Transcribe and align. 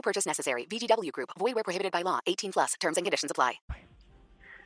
No 0.00 0.02
purchase 0.02 0.26
necessary. 0.26 0.66
VGW 0.66 1.12
Group. 1.12 1.30
Void 1.38 1.54
where 1.54 1.64
prohibited 1.64 1.92
by 1.92 2.02
law. 2.02 2.20
18 2.26 2.52
plus. 2.52 2.74
Terms 2.80 2.96
and 2.96 3.04
conditions 3.04 3.30
apply. 3.30 3.60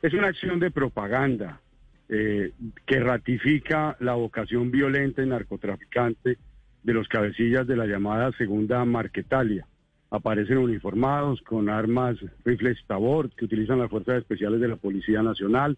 Es 0.01 0.13
una 0.13 0.27
acción 0.27 0.59
de 0.59 0.71
propaganda 0.71 1.59
eh, 2.07 2.51
que 2.85 2.99
ratifica 2.99 3.97
la 3.99 4.13
vocación 4.13 4.71
violenta 4.71 5.23
y 5.23 5.25
narcotraficante 5.25 6.37
de 6.83 6.93
los 6.93 7.07
cabecillas 7.07 7.67
de 7.67 7.75
la 7.75 7.85
llamada 7.85 8.31
Segunda 8.37 8.85
Marquetalia. 8.85 9.67
Aparecen 10.11 10.57
uniformados 10.57 11.41
con 11.41 11.69
armas, 11.69 12.15
rifles 12.45 12.77
Tabor 12.87 13.29
que 13.31 13.45
utilizan 13.45 13.79
las 13.79 13.89
fuerzas 13.89 14.19
especiales 14.19 14.61
de 14.61 14.67
la 14.69 14.77
Policía 14.77 15.21
Nacional 15.21 15.77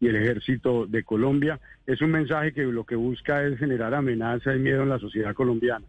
y 0.00 0.06
el 0.06 0.16
Ejército 0.16 0.86
de 0.86 1.02
Colombia. 1.02 1.60
Es 1.86 2.00
un 2.00 2.12
mensaje 2.12 2.54
que 2.54 2.62
lo 2.62 2.84
que 2.84 2.96
busca 2.96 3.44
es 3.44 3.58
generar 3.58 3.92
amenaza 3.92 4.54
y 4.54 4.60
miedo 4.60 4.82
en 4.82 4.90
la 4.90 4.98
sociedad 4.98 5.34
colombiana. 5.34 5.84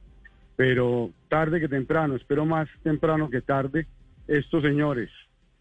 Pero 0.55 1.11
tarde 1.27 1.59
que 1.59 1.67
temprano, 1.67 2.15
espero 2.15 2.45
más 2.45 2.69
temprano 2.83 3.29
que 3.29 3.41
tarde, 3.41 3.87
estos 4.27 4.63
señores 4.63 5.09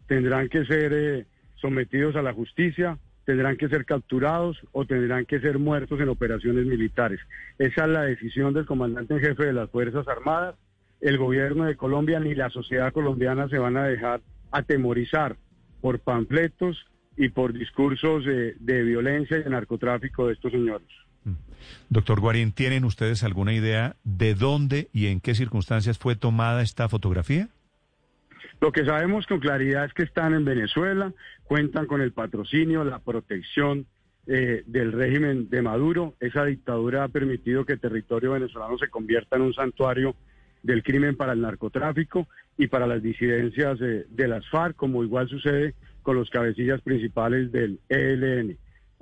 tendrán 0.07 0.49
que 0.49 0.65
ser 0.65 0.93
eh, 0.93 1.25
sometidos 1.55 2.15
a 2.15 2.21
la 2.21 2.33
justicia, 2.33 2.97
tendrán 3.25 3.57
que 3.57 3.67
ser 3.67 3.85
capturados 3.85 4.57
o 4.71 4.85
tendrán 4.85 5.25
que 5.25 5.39
ser 5.39 5.57
muertos 5.59 5.99
en 5.99 6.09
operaciones 6.09 6.65
militares. 6.65 7.19
Esa 7.57 7.85
es 7.85 7.89
la 7.89 8.03
decisión 8.03 8.53
del 8.53 8.65
comandante 8.65 9.15
en 9.15 9.19
jefe 9.19 9.45
de 9.45 9.53
las 9.53 9.69
Fuerzas 9.69 10.07
Armadas. 10.07 10.55
El 11.01 11.17
gobierno 11.17 11.65
de 11.65 11.75
Colombia 11.75 12.19
ni 12.19 12.35
la 12.35 12.49
sociedad 12.49 12.93
colombiana 12.93 13.49
se 13.49 13.57
van 13.57 13.77
a 13.77 13.85
dejar 13.85 14.21
atemorizar 14.51 15.35
por 15.81 15.99
panfletos 15.99 16.85
y 17.17 17.29
por 17.29 17.53
discursos 17.53 18.25
eh, 18.27 18.55
de 18.59 18.83
violencia 18.83 19.37
y 19.37 19.43
de 19.43 19.49
narcotráfico 19.49 20.27
de 20.27 20.33
estos 20.33 20.51
señores. 20.51 20.87
Doctor 21.89 22.19
Guarín, 22.19 22.51
¿tienen 22.51 22.85
ustedes 22.85 23.23
alguna 23.23 23.53
idea 23.53 23.95
de 24.03 24.35
dónde 24.35 24.89
y 24.93 25.07
en 25.07 25.19
qué 25.19 25.35
circunstancias 25.35 25.97
fue 25.97 26.15
tomada 26.15 26.61
esta 26.61 26.89
fotografía? 26.89 27.49
Lo 28.61 28.71
que 28.71 28.85
sabemos 28.85 29.27
con 29.27 29.39
claridad 29.39 29.85
es 29.85 29.93
que 29.93 30.03
están 30.03 30.33
en 30.33 30.45
Venezuela, 30.45 31.13
cuentan 31.43 31.85
con 31.87 32.01
el 32.01 32.11
patrocinio, 32.11 32.83
la 32.83 32.99
protección 32.99 33.85
eh, 34.27 34.63
del 34.65 34.91
régimen 34.91 35.49
de 35.49 35.61
Maduro. 35.61 36.15
Esa 36.19 36.45
dictadura 36.45 37.03
ha 37.03 37.07
permitido 37.09 37.65
que 37.65 37.73
el 37.73 37.79
territorio 37.79 38.31
venezolano 38.31 38.77
se 38.77 38.89
convierta 38.89 39.35
en 39.35 39.43
un 39.43 39.53
santuario 39.53 40.15
del 40.63 40.81
crimen 40.81 41.15
para 41.15 41.33
el 41.33 41.41
narcotráfico 41.41 42.27
y 42.57 42.67
para 42.67 42.87
las 42.87 43.03
disidencias 43.03 43.79
eh, 43.81 44.07
de 44.09 44.27
las 44.27 44.47
FARC, 44.49 44.75
como 44.75 45.03
igual 45.03 45.29
sucede 45.29 45.75
con 46.01 46.15
los 46.15 46.29
cabecillas 46.29 46.81
principales 46.81 47.51
del 47.51 47.79
ELN. 47.89 48.57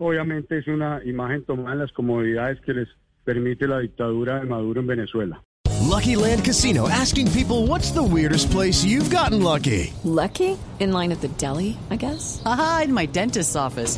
Obviamente 0.05 0.57
es 0.57 0.67
una 0.67 0.99
imagen 1.05 1.45
tomada 1.45 1.71
en 1.71 1.79
las 1.79 1.91
comodidades 1.93 2.59
que 2.65 2.73
les 2.73 2.89
permite 3.23 3.69
la 3.69 3.79
dictadura 3.79 4.41
de 4.41 4.45
Maduro 4.45 4.81
en 4.81 4.87
Venezuela. 4.87 5.41
Lucky 5.89 6.17
Land 6.17 6.43
Casino 6.43 6.89
asking 6.89 7.31
people 7.31 7.67
what's 7.67 7.91
the 7.91 8.03
weirdest 8.03 8.51
place 8.51 8.83
you've 8.83 9.09
gotten 9.09 9.41
lucky? 9.41 9.93
Lucky? 10.03 10.57
In 10.81 10.91
line 10.91 11.13
at 11.13 11.21
the 11.21 11.29
deli, 11.37 11.77
I 11.89 11.95
guess? 11.95 12.41
Aha, 12.45 12.81
in 12.83 12.93
my 12.93 13.05
dentist's 13.05 13.55
office. 13.55 13.97